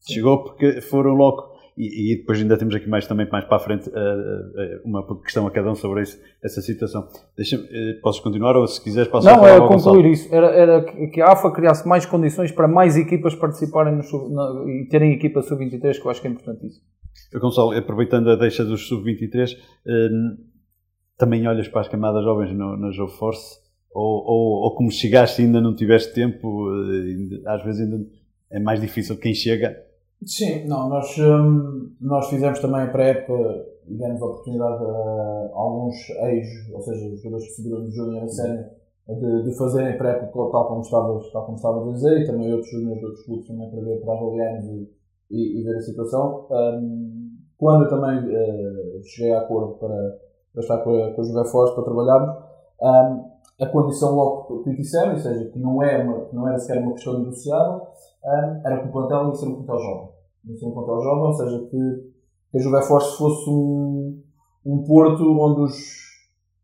[0.06, 1.54] Chegou porque foram logo.
[1.76, 5.22] E, e, depois ainda temos aqui mais também mais para a frente uh, uh, uma
[5.24, 7.08] questão a cada um sobre isso, essa situação.
[7.36, 10.34] Deixa uh, posso continuar ou se quiseres posso Não, era concluir isso.
[10.34, 14.88] Era, era que a AFA criasse mais condições para mais equipas participarem no na, e
[14.88, 16.86] terem equipa sub-23, que eu acho que é importantíssimo.
[17.34, 19.56] Gonçalo, aproveitando a deixa dos sub-23,
[21.18, 23.58] também olhas para as camadas jovens no, na Joe Force
[23.92, 26.68] ou, ou, ou como chegaste e ainda não tiveste tempo,
[27.48, 28.06] às vezes ainda
[28.54, 29.76] é mais difícil quem chega.
[30.26, 35.50] Sim, não, nós, hum, nós fizemos também para a época e demos a oportunidade a
[35.54, 38.66] alguns ex, ou seja, jogadores que subiram do Júnior a sério,
[39.08, 43.00] de, de fazerem pré tal como estavas tal como a dizer, e também outros júniores
[43.00, 44.90] de outros clubes também para ver, para avaliarmos e,
[45.32, 46.48] e, e ver a situação.
[46.50, 50.20] Um, quando eu também uh, cheguei a acordo para,
[50.54, 52.36] para estar com a, com a Force para trabalharmos,
[52.82, 56.82] um, a condição logo que disseram, ou seja, que não, é uma, não era sequer
[56.82, 57.88] uma questão negociável,
[58.26, 60.10] um, era que o plantel ia ser um plantel jovem.
[60.46, 62.12] Ia ser um plantel jovem, ou seja, que,
[62.52, 64.22] que a Juve Force fosse um,
[64.66, 65.76] um porto onde os,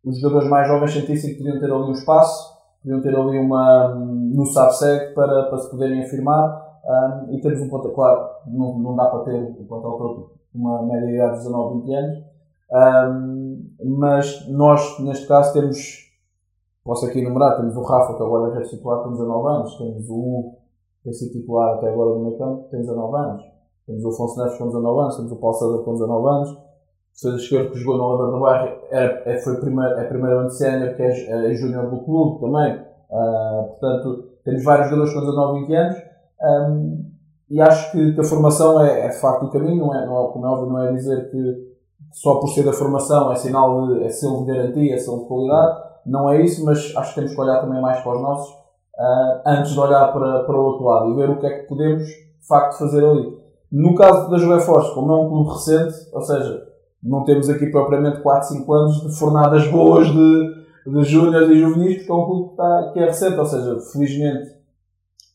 [0.06, 3.96] os jogadores mais jovens sentissem que podiam ter ali um espaço, podiam ter ali uma,
[3.96, 8.96] no SAPSEC para, para se poderem afirmar um, e termos um plantel, claro, não, não
[8.96, 12.24] dá para ter o plantel todo uma média de idade de 19, 20 anos,
[12.72, 16.12] um, mas nós, neste caso, temos,
[16.84, 20.16] posso aqui enumerar, temos o Rafa, que agora é titular, tem 19 anos, temos o
[20.16, 20.59] Hugo,
[21.18, 23.44] que é titular até agora no meio campo, tem 19 anos,
[23.86, 26.58] temos o Afonso Neves com 19 anos, temos o Paulo César com 19 anos, o
[27.14, 30.50] César Esquerdo, que jogou no Oliver do Bairro, é, é, foi primeiro, é primeiro ano
[30.50, 35.20] de sénior, que é, é júnior do clube também, uh, portanto, temos vários jogadores com
[35.22, 35.98] 19, 20 anos,
[36.42, 37.10] um,
[37.50, 40.26] e acho que, que a formação é, é, de facto o caminho, não é, não
[40.28, 41.70] é, como é óbvio, não é dizer que
[42.12, 45.26] só por ser da formação é sinal de, é selo de garantia, é selo de
[45.26, 48.59] qualidade, não é isso, mas acho que temos que olhar também mais para os nossos
[49.00, 51.68] uh, antes de olhar para, para o outro lado e ver o que é que
[51.68, 53.40] podemos de facto fazer ali.
[53.72, 56.68] No caso da Juve Force, como é um clube recente, ou seja,
[57.02, 61.98] não temos aqui propriamente 4, 5 anos de fornadas boas de, de júniores e juvenis,
[61.98, 64.60] porque é um clube que, está, que é recente, ou seja, felizmente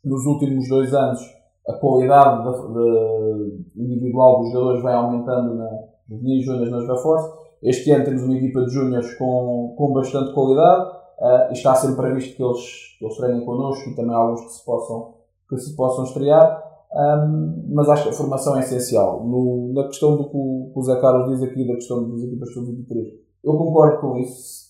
[0.05, 1.21] nos últimos dois anos
[1.67, 5.71] a qualidade de, de individual dos jogadores vai aumentando na,
[6.09, 7.33] juvenis júniores nas da Force.
[7.63, 11.97] Este ano temos uma equipa de júniores com, com bastante qualidade uh, e está sempre
[11.97, 15.15] previsto que eles, que eles treinem connosco e também alguns que se possam,
[15.49, 16.63] que se possam estrear.
[16.93, 19.25] Um, mas acho que a formação é essencial.
[19.25, 22.23] No, na questão do que o, que o Zé Carlos diz aqui, da questão das
[22.23, 24.65] equipas sub-23, eu concordo com isso.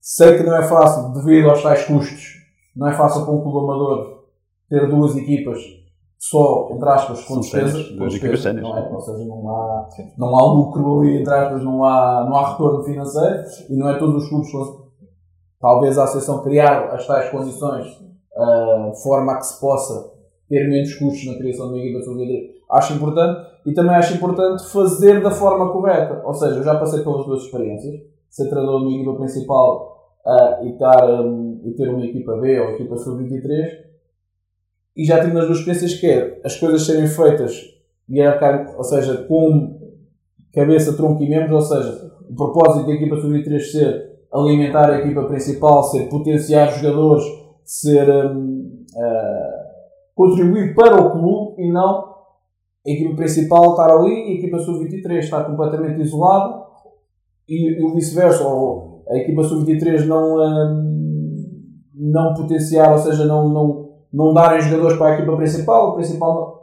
[0.00, 2.34] Sei que não é fácil, devido aos tais custos,
[2.76, 4.24] não é fácil para um clube amador
[4.68, 5.58] ter duas equipas
[6.20, 7.96] só, entre aspas, com despesas.
[7.96, 8.44] Duas equipas.
[8.44, 8.92] Não é?
[8.92, 12.84] Ou seja, não há, não há lucro ali, entre aspas, não há, não há retorno
[12.84, 14.50] financeiro e não é todos os clubes
[15.60, 17.86] talvez a Associação criar as tais condições
[18.36, 20.12] uh, de forma a que se possa
[20.48, 24.66] ter menos custos na criação de uma equipa sub Acho importante e também acho importante
[24.72, 26.22] fazer da forma correta.
[26.24, 28.00] Ou seja, eu já passei pelas duas experiências.
[28.28, 32.60] Ser treinador de uma equipa principal uh, e, estar, um, e ter uma equipa B
[32.60, 33.90] ou equipa sub-23
[34.96, 37.70] e já tive nas duas experiências que é as coisas serem feitas
[38.76, 39.78] ou seja, com
[40.52, 45.24] cabeça, tronco e membros, ou seja, o propósito da equipa sub-23 ser alimentar a equipa
[45.24, 47.24] principal, ser potenciar jogadores,
[47.64, 49.60] ser um, uh,
[50.14, 52.10] contribuir para o clube e não
[52.86, 56.64] a equipa principal estar ali e a equipa sub-23 estar completamente isolada
[57.48, 61.50] e, o vice-versa, ou a equipa sub-23 não, um,
[61.94, 66.60] não potenciar, ou seja, não, não não darem jogadores para a equipa principal, o principal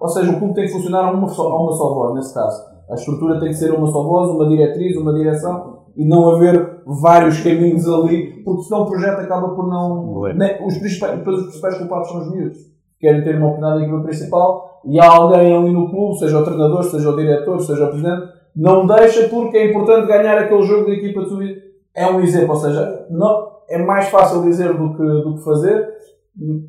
[0.00, 2.32] ou seja, o clube tem que funcionar a uma, só, a uma só voz, nesse
[2.32, 2.62] caso.
[2.88, 6.82] A estrutura tem que ser uma só voz, uma diretriz, uma direção, e não haver
[6.86, 10.22] vários caminhos ali, porque senão o projeto acaba por não.
[10.34, 12.58] Nem, os, principais, os principais culpados são os miúdos.
[12.98, 16.44] Querem ter uma oportunidade na equipa principal e há alguém ali no clube, seja o
[16.44, 20.86] treinador, seja o diretor, seja o presidente, não deixa porque é importante ganhar aquele jogo
[20.86, 21.62] da equipa de subir.
[21.94, 25.94] É um exemplo, ou seja, não, é mais fácil dizer do que, do que fazer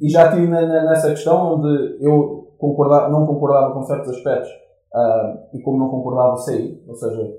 [0.02, 4.50] e já estive nessa questão onde eu concordava, não concordava com certos aspectos
[4.94, 7.34] uh, e como não concordava saí, ou seja,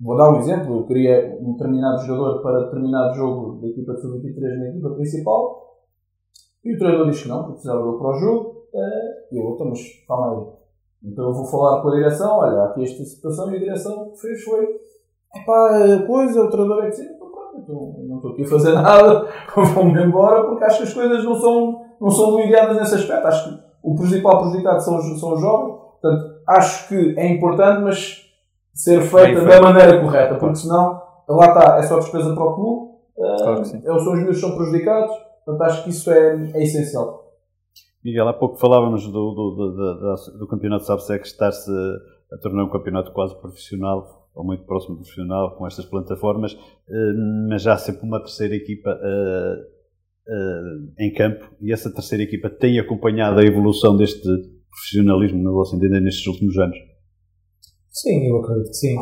[0.00, 4.00] vou dar um exemplo, eu queria um determinado jogador para determinado jogo da equipa de
[4.00, 5.78] sub-23 na equipa principal
[6.64, 9.50] e o treinador diz que não, porque precisava dele para o jogo uh, e eu,
[9.54, 13.50] então, mas calma aí então eu vou falar com a direção, olha, aqui esta situação
[13.52, 14.80] e a direção que fez foi
[15.36, 17.24] epá, coisa, o treinador é que
[17.56, 19.28] então, não estou aqui a fazer nada,
[19.74, 23.26] vou-me embora, porque acho que as coisas não são, não são mediadas nesse aspecto.
[23.26, 27.82] Acho que o principal prejudicado são os, são os jovens, portanto, acho que é importante,
[27.82, 28.23] mas
[28.74, 32.92] ser feita da maneira correta, porque senão, lá está, é só despesa para o clube,
[33.14, 37.24] claro uh, são os meus são prejudicados, portanto, acho que isso é, é essencial.
[38.04, 41.70] Miguel, há pouco falávamos do, do, do, do, campeonato Sabsec estar-se
[42.30, 46.56] a tornar um campeonato quase profissional ou muito próximo profissional com estas plataformas,
[46.88, 47.12] eh,
[47.48, 49.56] mas já há sempre uma terceira equipa eh,
[50.28, 54.28] eh, em campo e essa terceira equipa tem acompanhado a evolução deste
[54.68, 56.76] profissionalismo, no vosso entender, nestes últimos anos?
[57.94, 58.96] Sim, eu acredito que sim.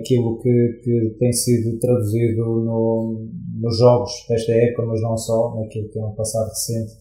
[0.00, 3.28] aquilo que, que tem sido traduzido no,
[3.60, 6.94] nos jogos desta época, mas não só, naquilo que é um passado recente,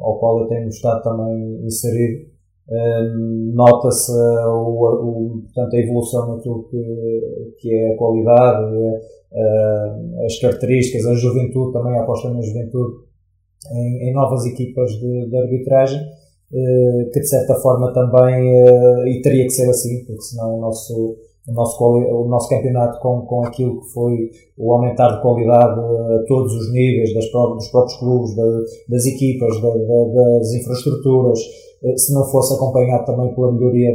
[0.00, 2.34] ao qual eu tenho estado também inserido,
[3.52, 8.74] Nota-se a evolução naquilo que, que é a qualidade,
[10.24, 13.04] as características, a juventude, também a aposta na juventude
[13.70, 16.00] em, em novas equipas de, de arbitragem,
[16.50, 18.54] que de certa forma também,
[19.08, 23.20] e teria que ser assim, porque senão o nosso o nosso, o nosso campeonato com,
[23.22, 27.98] com aquilo que foi o aumentar de qualidade a todos os níveis, das, dos próprios
[27.98, 28.44] clubes, da,
[28.88, 31.38] das equipas, da, da, das infraestruturas,
[31.82, 33.94] eh, se não fosse acompanhado também pela melhoria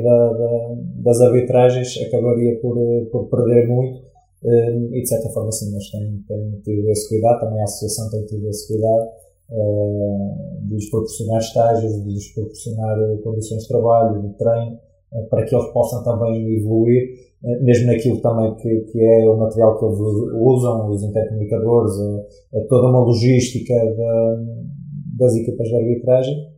[0.98, 2.78] das arbitragens, acabaria por,
[3.12, 4.00] por perder muito.
[4.46, 8.26] Eh, e de certa forma, sim, nós temos, tido esse cuidado, também a Associação tem
[8.26, 14.38] tido esse cuidado eh, de lhes proporcionar estágios, de lhes proporcionar condições de trabalho, de
[14.38, 14.80] treino,
[15.30, 19.78] para que eles possam também evoluir eh, mesmo naquilo também que, que é o material
[19.80, 21.94] que eles usam, os intercomunicadores,
[22.68, 24.38] toda uma logística da,
[25.18, 26.50] das equipas de arbitragem.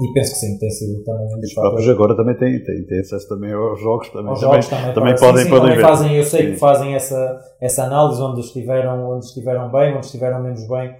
[0.00, 2.84] E penso que sim, tem sido também um dos Os próprios agora também têm, têm,
[2.84, 6.16] têm acesso também aos jogos, também, aos jogos também, também, podem, sim, podem também fazem,
[6.16, 6.50] Eu sei sim.
[6.50, 10.96] que fazem essa, essa análise onde estiveram, onde estiveram bem, onde estiveram menos bem,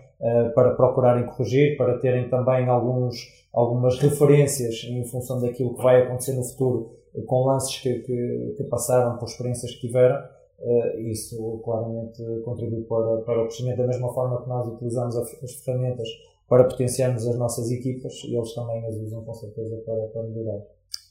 [0.55, 3.17] para procurarem corrigir, para terem também alguns,
[3.53, 6.95] algumas referências em função daquilo que vai acontecer no futuro
[7.27, 10.17] com lances que, que, que, passaram, por experiências que tiveram,
[10.59, 13.79] uh, isso claramente contribui para, para o crescimento.
[13.79, 16.09] Da mesma forma que nós utilizamos as ferramentas
[16.49, 20.61] para potenciarmos as nossas equipas, eles também as usam com certeza para, para melhorar.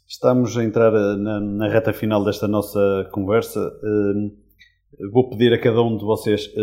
[0.08, 3.60] Estamos a entrar eh, na, na, reta final desta nossa conversa.
[3.60, 6.54] Uh, vou pedir a cada um de vocês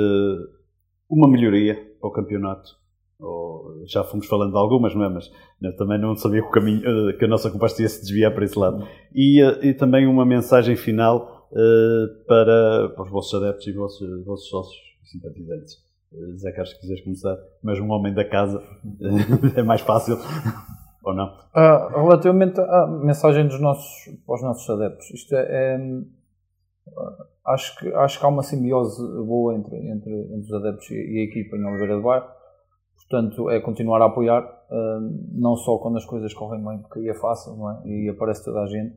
[1.10, 2.80] uma melhoria para o campeonato
[3.22, 5.08] ou, já fomos falando de algumas, não é?
[5.08, 5.30] Mas
[5.62, 8.32] eu também não sabia que, o caminho, eh, que a nossa conversa ia se desviar
[8.32, 8.86] para esse lado.
[9.14, 14.24] E, eh, e também uma mensagem final uh, para, para, os vossos adeptos e vossos,
[14.24, 15.74] vossos sócios simpatizantes.
[16.12, 18.62] Uh, Zé Carlos, se quiseres começar, mas um homem da casa
[19.54, 20.16] é mais fácil.
[21.04, 21.28] Ou não?
[21.28, 25.78] Uh, relativamente à mensagem dos nossos, para os nossos adeptos, isto é, é
[27.46, 31.24] acho, que, acho que há uma simbiose boa entre, entre, entre os adeptos e, a
[31.24, 32.40] equipa em Oliveira do Bairro
[33.10, 37.08] Portanto, é continuar a apoiar, uh, não só quando as coisas correm bem, porque aí
[37.08, 37.88] é fácil, é?
[37.88, 38.94] E aparece toda a gente.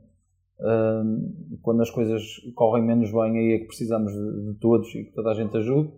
[0.59, 2.21] Uh, quando as coisas
[2.53, 5.57] correm menos bem, aí é que precisamos de, de todos e que toda a gente
[5.57, 5.89] ajude.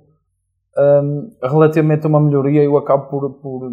[0.77, 3.29] Uh, relativamente a uma melhoria, eu acabo por.
[3.41, 3.69] por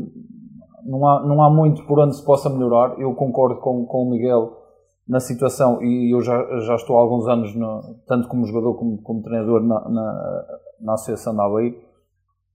[0.84, 2.98] não, há, não há muito por onde se possa melhorar.
[2.98, 4.61] Eu concordo com, com o Miguel
[5.06, 9.02] na situação e eu já, já estou há alguns anos, no, tanto como jogador como,
[9.02, 10.44] como treinador, na, na,
[10.80, 11.76] na Associação da Aveiro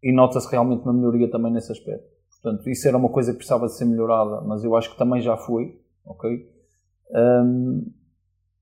[0.02, 2.08] e nota-se realmente uma melhoria também nesse aspecto.
[2.42, 5.22] Portanto, isso era uma coisa que precisava de ser melhorada, mas eu acho que também
[5.22, 6.50] já foi, ok?
[7.12, 7.92] Um,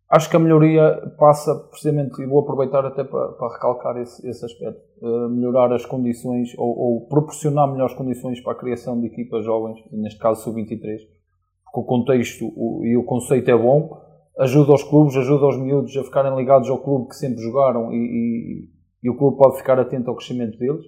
[0.09, 4.45] acho que a melhoria passa precisamente, e vou aproveitar até para, para recalcar esse, esse
[4.45, 9.43] aspecto, uh, melhorar as condições ou, ou, proporcionar melhores condições para a criação de equipas
[9.43, 11.01] jovens, neste caso sub-23,
[11.75, 12.53] porque o contexto
[12.85, 14.01] e o conceito é bom,
[14.39, 17.97] ajuda aos clubes, ajuda aos miúdos a ficarem ligados ao clube que sempre jogaram e,
[17.97, 18.69] e,
[19.03, 20.85] e o clube pode ficar atento ao crescimento deles.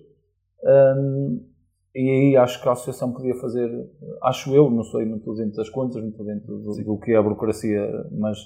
[0.63, 1.45] Um,
[1.93, 3.69] e aí acho que a associação podia fazer,
[4.23, 7.12] acho eu, não sei, não estou dentro das contas, não estou dentro do, do, que
[7.12, 8.38] é a burocracia, mas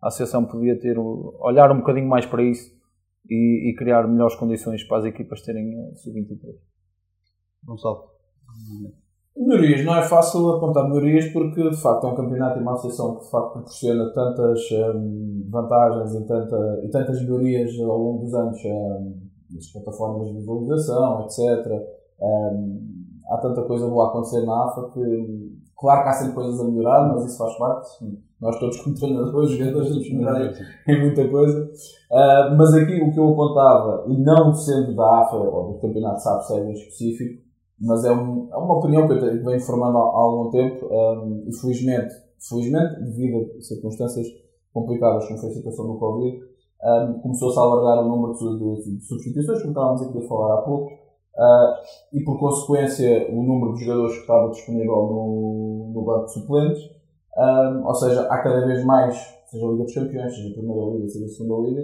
[0.00, 2.72] a associação podia ter, olhar um bocadinho mais para isso
[3.28, 6.54] e, e criar melhores condições para as equipas terem sub-23.
[7.64, 8.10] Gonçalo.
[9.36, 13.16] Melhorias, não é fácil apontar melhorias porque de facto é um campeonato e uma associação
[13.16, 18.34] que de facto proporciona tantas um, vantagens e, tanta, e tantas melhorias ao longo dos
[18.34, 18.58] anos.
[18.64, 21.66] Um, das plataformas de visualização, etc.
[22.20, 22.80] Um,
[23.30, 26.64] há tanta coisa boa a acontecer na AFA que, claro que há sempre coisas a
[26.64, 27.88] melhorar, mas isso faz parte.
[28.40, 30.52] Nós todos, como treinadores, jogadores, temos melhorar
[30.88, 31.70] em muita coisa.
[32.10, 36.22] Uh, mas aqui o que eu apontava, e não sendo da AFA ou do Campeonato
[36.22, 37.42] Sabe Sério em específico,
[37.80, 41.44] mas é, um, é, uma opinião que eu venho formando há, há algum tempo um,
[41.48, 44.26] e felizmente, felizmente, devido a circunstâncias
[44.72, 46.38] complicadas como foi a situação do Covid,
[46.82, 50.54] um, começou-se a alargar o número de, de, de, substituições, como estávamos aqui a falar
[50.54, 51.74] há pouco, uh,
[52.12, 56.82] e por consequência o número de jogadores que estava disponível no, no banco de suplentes,
[57.36, 59.16] um, ou seja, há cada vez mais,
[59.46, 61.82] seja a Liga dos Campeões, seja a Primeira Liga, seja a Segunda Liga,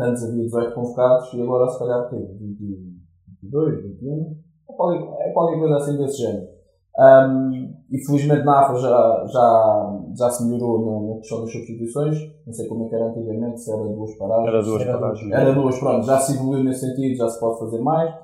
[0.00, 4.36] antes havia 18 convocados e agora se calhar tem 22, 21,
[4.68, 6.52] é qualquer, é qualquer coisa assim desse género.
[6.98, 12.18] Um, e felizmente na AFA já, já, já se melhorou na, na, questão das substituições.
[12.46, 14.48] Não sei como é que era antigamente, se era duas paragens.
[14.48, 15.32] Era duas paragens.
[15.32, 16.06] Era duas, pronto.
[16.06, 18.14] Já se evoluiu nesse sentido, já se pode fazer mais.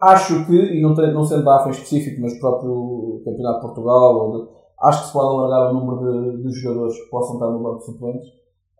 [0.00, 3.66] Acho que, e não, tem, não sendo da AFA em específico, mas próprio Campeonato de
[3.66, 4.48] Portugal,
[4.82, 7.78] acho que se pode alargar o número de, de jogadores que possam estar no banco
[7.78, 8.28] de suplentes.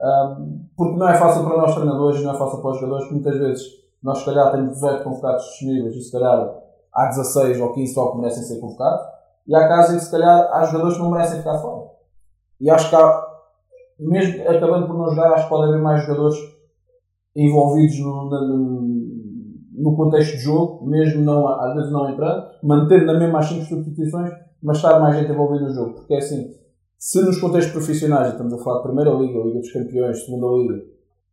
[0.00, 3.14] Um, porque não é fácil para nós treinadores, não é fácil para os jogadores, porque
[3.14, 3.64] muitas vezes
[4.02, 6.63] nós, se calhar, temos 18 convocados disponíveis e, se calhar,
[6.94, 9.14] há 16 ou 15 só que merecem ser convocados
[9.46, 11.90] e há casos em que se calhar há jogadores que não merecem ficar fora.
[12.60, 13.26] E acho que há,
[13.98, 16.38] mesmo acabando por não jogar, acho que pode haver mais jogadores
[17.36, 18.82] envolvidos no, no,
[19.72, 23.64] no contexto de jogo, mesmo não, às vezes não entrando, mantendo na mesma as 5
[23.64, 24.30] substituições,
[24.62, 25.94] mas estar mais gente envolvida no jogo.
[25.94, 26.54] Porque é assim,
[26.96, 30.84] se nos contextos profissionais, estamos a falar de Primeira Liga, Liga dos Campeões, Segunda Liga,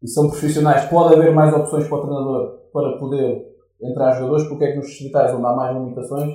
[0.01, 4.65] e são profissionais, pode haver mais opções para o treinador para poder entrar jogadores, porque
[4.65, 6.33] é que nos distritais onde há mais limitações,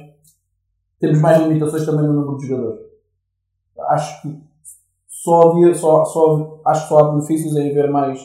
[0.98, 2.86] temos mais limitações também no número de jogadores.
[3.90, 4.40] Acho que
[5.06, 8.20] só havia, só, só, acho que só há benefícios em haver mais,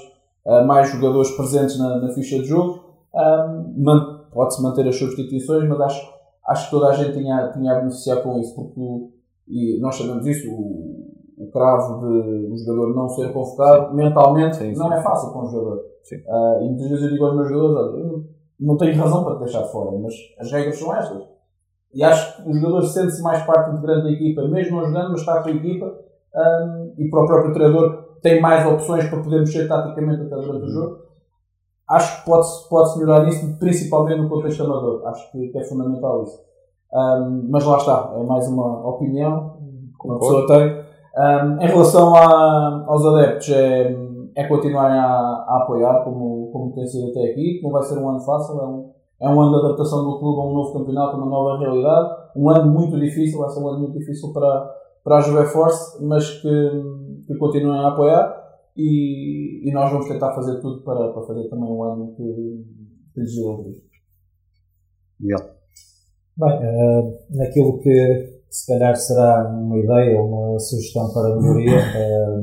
[0.45, 2.83] uh, mais jogadores presentes na, na ficha de jogo.
[3.13, 6.13] Um, Pode-se manter as substituições, mas acho,
[6.47, 8.79] acho que toda a gente tinha, tinha a beneficiar com isso, porque
[9.47, 14.73] e nós sabemos isso, o, o cravo de um jogador não ser convocado, mentalmente sim,
[14.73, 14.79] sim.
[14.79, 15.77] não é fácil para um jogador.
[15.79, 18.23] Uh, e muitas vezes eu digo aos meus jogadores, olha,
[18.61, 21.23] não tenho razão para te deixar de fora, mas as regras são estas.
[21.93, 25.19] E acho que o jogador sente-se mais parte integrante da equipa, mesmo não jogando, mas
[25.19, 25.85] está com a equipa,
[26.33, 30.63] um, e para o próprio treinador tem mais opções para poder mexer taticamente até durante
[30.63, 30.69] o uhum.
[30.69, 31.01] jogo.
[31.89, 35.05] Acho que pode-se pode melhorar isso, principalmente no contexto amador.
[35.07, 36.39] Acho que é fundamental isso.
[36.93, 39.57] Um, mas lá está, é mais uma opinião
[39.99, 40.85] que uma pessoa tem.
[41.17, 43.91] Um, em relação a, aos adeptos, é,
[44.35, 47.59] é continuarem a, a, apoiar, como, como tem sido até aqui.
[47.63, 48.91] Não vai ser um ano fácil, é um,
[49.21, 52.21] é um ano de adaptação do clube a um novo campeonato, uma nova realidade.
[52.35, 54.71] Um ano muito difícil, vai ser um ano muito difícil para,
[55.03, 56.71] para a Juve Force, mas que,
[57.27, 58.41] que continuem a apoiar
[58.75, 62.65] e, e, nós vamos tentar fazer tudo para, para fazer também um ano que,
[63.13, 63.81] que lhes dê
[65.21, 65.53] yeah.
[66.37, 71.77] Bem, uh, naquilo que se calhar será uma ideia ou uma sugestão para a melhoria,
[71.77, 72.41] uh,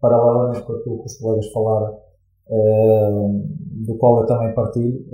[0.00, 1.98] paralelamente com aquilo que os colegas falaram,
[2.48, 3.44] uh,
[3.86, 5.04] do qual eu também partilho,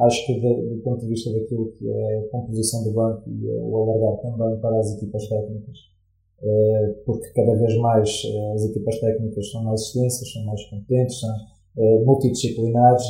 [0.00, 3.48] acho que do, do, ponto de vista daquilo que é a composição do banco e
[3.48, 5.78] o alargar também para as equipas técnicas,
[7.04, 8.22] porque cada vez mais
[8.54, 11.30] as equipas técnicas são mais extensas, são mais competentes, são
[12.04, 13.02] multidisciplinares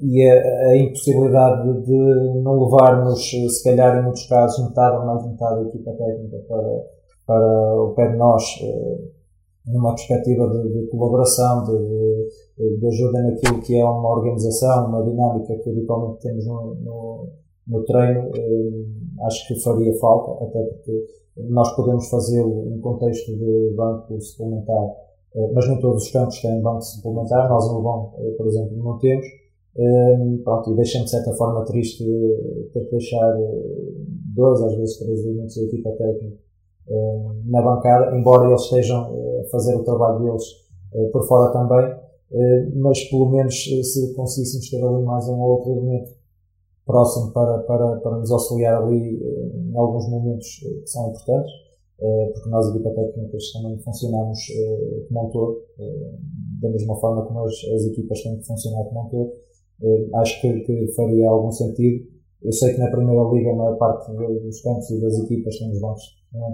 [0.00, 5.26] e a, a, impossibilidade de não levarmos, se calhar em muitos casos, metade ou mais
[5.26, 6.84] metade da equipa técnica para,
[7.26, 8.44] para o pé de nós,
[9.66, 15.56] numa perspectiva de, de colaboração, de, de, ajuda naquilo que é uma organização, uma dinâmica
[15.58, 17.28] que habitualmente temos no, no,
[17.66, 21.06] no treino, uh, acho que faria falta, até porque
[21.48, 26.60] nós podemos fazê-lo em contexto de banco suplementar eh, mas nem todos os campos têm
[26.62, 29.26] banco suplementar, nós no Lobão, eh, por exemplo, não temos.
[29.76, 33.36] Ehm, pronto, e deixa-me de certa forma triste eh, ter que deixar
[34.34, 36.45] dois, às vezes três elementos da equipa técnica
[37.46, 40.44] na bancada, embora eles estejam a fazer o trabalho deles
[41.12, 41.94] por fora também,
[42.76, 46.12] mas pelo menos se conseguíssemos ter ali mais um ou outro elemento
[46.84, 49.20] próximo para, para, para nos auxiliar ali
[49.70, 51.52] em alguns momentos que são importantes
[51.98, 56.18] eh, porque nós, equipa técnicas, também funcionamos eh, como um todo, eh,
[56.60, 59.32] da mesma forma como as, as equipas têm que funcionar como um todo.
[60.16, 62.06] Acho que, que faria algum sentido.
[62.42, 65.72] Eu sei que na Primeira Liga a maior parte dos campos e das equipas têm
[65.72, 66.02] os bancos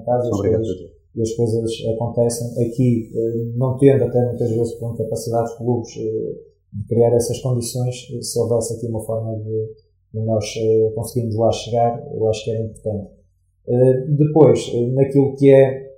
[0.04, 0.68] casa as coisas,
[1.14, 2.48] e as coisas acontecem.
[2.66, 3.10] Aqui,
[3.56, 8.74] não tendo até muitas vezes por incapacidade de clubes de criar essas condições, se houvesse
[8.74, 10.54] aqui uma forma de, nós
[10.94, 13.22] conseguirmos lá chegar, eu acho que era importante.
[13.66, 15.92] Eh, depois, eh, naquilo que é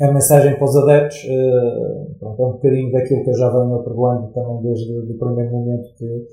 [0.00, 1.26] a mensagem para os adeptos,
[2.18, 5.94] pronto, é um bocadinho daquilo que eu já venho apregoando também desde o primeiro momento
[5.94, 6.26] que,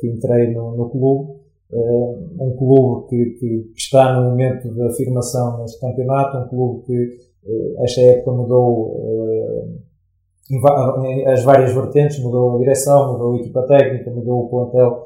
[0.00, 1.43] que entrei no, no clube.
[1.76, 7.18] Uh, um clube que, que, está no momento de afirmação neste campeonato, um clube que
[7.46, 9.80] uh, esta época mudou
[11.26, 15.02] as várias vertentes, mudou a direção, mudou a equipa técnica, mudou o plantel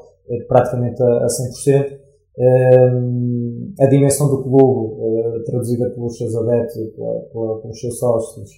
[0.47, 1.97] praticamente a, a 100%
[3.79, 8.49] a dimensão do clube, traduzida pelos seus adeptos e pelos seus sócios,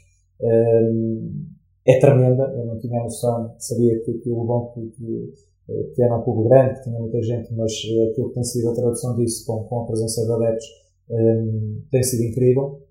[1.85, 2.43] é tremenda.
[2.55, 5.50] Eu não tinha noção, sabia que, que o Lobão que, que, eh,
[5.95, 8.69] que, era um clube grande, que tinha muita gente, mas uh, aquilo que tem sido
[8.69, 10.67] a tradução disso com, com a presença de adeptos
[11.09, 12.81] um, tem sido incrível.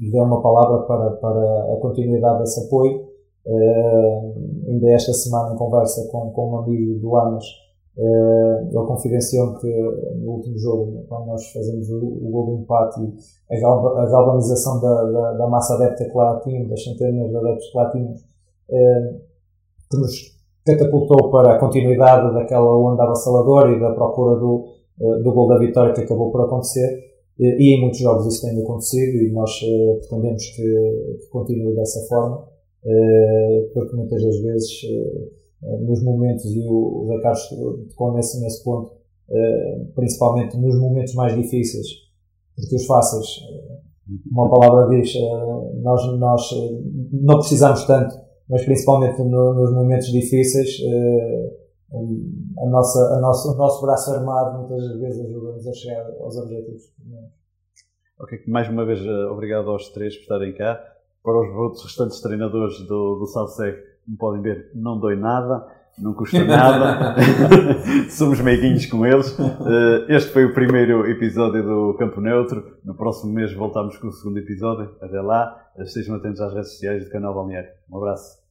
[0.00, 3.08] E deu uma palavra para, para a continuidade desse apoio.
[3.46, 4.34] Uh,
[4.68, 7.44] ainda esta semana, em conversa com, com um amigo do Amas,
[7.96, 9.68] Uh, ele confidenciou que
[10.16, 13.00] no último jogo, quando nós fazemos o, o gol do empate
[13.48, 17.36] a, galva, a galvanização da, da, da, massa adepta que lá tínhamos, das centenas de
[17.36, 19.20] adeptos que lá tínhamos, uh,
[19.88, 20.33] que nos
[20.64, 24.64] catapultou para a continuidade daquela onda avassaladora e da procura do,
[25.00, 27.12] uh, do gol da vitória que acabou por acontecer.
[27.36, 29.50] E em muitos jogos isso tem acontecido e nós
[29.98, 30.62] pretendemos que,
[31.20, 32.46] que continue dessa forma,
[33.74, 34.70] porque muitas das vezes
[35.64, 38.92] eh, nos momentos, e o Zé Carlos nesse, nesse ponto,
[39.30, 41.86] eh, principalmente nos momentos mais difíceis,
[42.54, 43.26] porque os fáceis
[44.30, 45.14] uma palavra diz,
[45.82, 46.42] nós, nós
[47.10, 48.14] não precisamos tanto,
[48.48, 50.78] mas principalmente no, nos momentos difíceis,
[52.58, 56.82] a nossa, a nossa, o nosso braço armado muitas vezes ajuda-nos a chegar aos objetivos.
[58.18, 60.80] Ok, mais uma vez obrigado aos três por estarem cá.
[61.22, 65.66] Para os outros restantes treinadores do, do Salsec, como podem ver, não dói nada
[65.98, 67.16] não custa nada,
[68.10, 69.36] somos meiguinhos com eles.
[69.38, 72.78] Eh, este foi o primeiro episódio do Campo Neutro.
[72.84, 74.94] No próximo mês voltamos com o segundo episódio.
[75.00, 77.70] Até lá, estejam atentos às redes sociais do canal Balneário.
[77.90, 78.43] Um abraço.